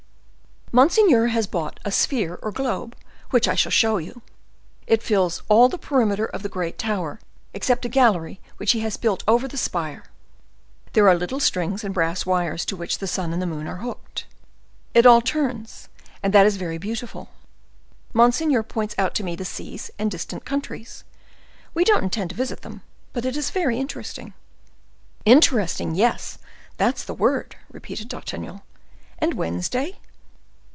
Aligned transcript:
"Monseigneur 0.73 1.27
has 1.27 1.47
bought 1.47 1.81
a 1.83 1.91
sphere 1.91 2.39
or 2.41 2.49
globe, 2.49 2.95
which 3.31 3.45
I 3.45 3.55
shall 3.55 3.73
show 3.73 3.97
you; 3.97 4.21
it 4.87 5.03
fills 5.03 5.43
all 5.49 5.67
the 5.67 5.77
perimeter 5.77 6.25
of 6.27 6.43
the 6.43 6.47
great 6.47 6.77
tower, 6.77 7.19
except 7.53 7.83
a 7.83 7.89
gallery 7.89 8.39
which 8.55 8.71
he 8.71 8.79
has 8.79 8.93
had 8.93 9.01
built 9.01 9.21
over 9.27 9.49
the 9.49 9.57
sphere: 9.57 10.05
there 10.93 11.09
are 11.09 11.15
little 11.15 11.41
strings 11.41 11.83
and 11.83 11.93
brass 11.93 12.25
wires 12.25 12.63
to 12.63 12.77
which 12.77 12.99
the 12.99 13.05
sun 13.05 13.33
and 13.33 13.45
moon 13.49 13.67
are 13.67 13.83
hooked. 13.83 14.27
It 14.93 15.05
all 15.05 15.19
turns; 15.19 15.89
and 16.23 16.31
that 16.31 16.45
is 16.45 16.55
very 16.55 16.77
beautiful. 16.77 17.31
Monseigneur 18.13 18.63
points 18.63 18.95
out 18.97 19.13
to 19.15 19.25
me 19.25 19.35
the 19.35 19.43
seas 19.43 19.91
and 19.99 20.09
distant 20.09 20.45
countries. 20.45 21.03
We 21.73 21.83
don't 21.83 22.03
intend 22.05 22.29
to 22.29 22.35
visit 22.37 22.61
them, 22.61 22.81
but 23.11 23.25
it 23.25 23.35
is 23.35 23.49
very 23.49 23.77
interesting." 23.77 24.33
"Interesting! 25.25 25.95
yes, 25.95 26.37
that's 26.77 27.03
the 27.03 27.13
word," 27.13 27.57
repeated 27.73 28.07
D'Artagnan. 28.07 28.61
"And 29.19 29.33
Wednesday?" 29.33 29.99